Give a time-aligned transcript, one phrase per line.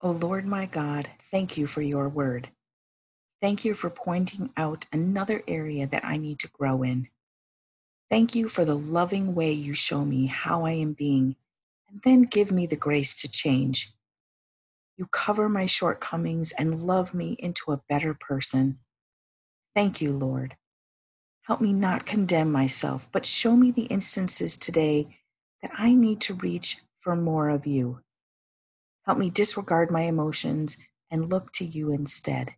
[0.00, 2.50] O Lord my God, thank you for your word.
[3.42, 7.08] Thank you for pointing out another area that I need to grow in.
[8.08, 11.34] Thank you for the loving way you show me how I am being,
[11.88, 13.92] and then give me the grace to change.
[14.96, 18.78] You cover my shortcomings and love me into a better person.
[19.74, 20.56] Thank you, Lord.
[21.42, 25.18] Help me not condemn myself, but show me the instances today
[25.62, 28.00] that I need to reach for more of you.
[29.08, 30.76] Help me disregard my emotions
[31.10, 32.54] and look to you instead.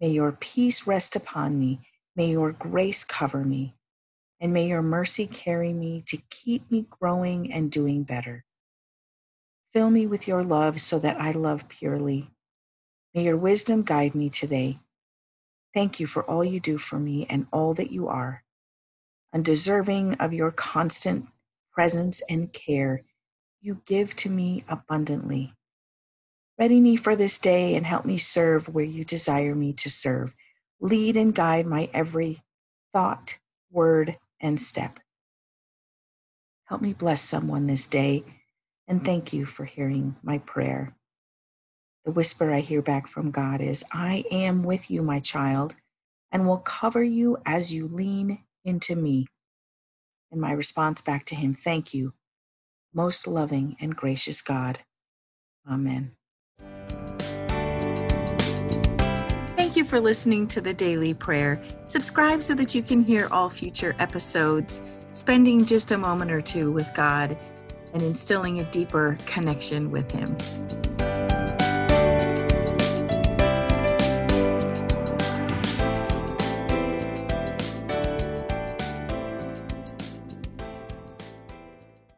[0.00, 1.80] May your peace rest upon me.
[2.14, 3.74] May your grace cover me.
[4.40, 8.44] And may your mercy carry me to keep me growing and doing better.
[9.72, 12.30] Fill me with your love so that I love purely.
[13.12, 14.78] May your wisdom guide me today.
[15.74, 18.44] Thank you for all you do for me and all that you are.
[19.34, 21.26] Undeserving of your constant
[21.72, 23.02] presence and care,
[23.60, 25.52] you give to me abundantly.
[26.58, 30.34] Ready me for this day and help me serve where you desire me to serve.
[30.80, 32.42] Lead and guide my every
[32.92, 33.38] thought,
[33.70, 35.00] word, and step.
[36.64, 38.24] Help me bless someone this day
[38.86, 40.94] and thank you for hearing my prayer.
[42.04, 45.74] The whisper I hear back from God is I am with you, my child,
[46.32, 49.26] and will cover you as you lean into me.
[50.30, 52.14] And my response back to him, thank you
[52.94, 54.80] most loving and gracious God.
[55.70, 56.12] Amen.
[59.56, 61.62] Thank you for listening to the Daily Prayer.
[61.84, 64.80] Subscribe so that you can hear all future episodes,
[65.12, 67.36] spending just a moment or two with God
[67.92, 70.36] and instilling a deeper connection with Him.